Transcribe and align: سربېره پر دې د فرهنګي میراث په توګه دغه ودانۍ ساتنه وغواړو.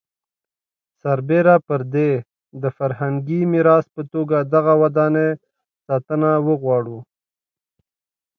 سربېره 1.01 1.55
پر 1.67 1.81
دې 1.93 2.11
د 2.61 2.63
فرهنګي 2.77 3.41
میراث 3.51 3.85
په 3.95 4.01
توګه 4.13 4.37
دغه 4.53 4.73
ودانۍ 4.81 5.29
ساتنه 5.85 6.31
وغواړو. 6.47 6.99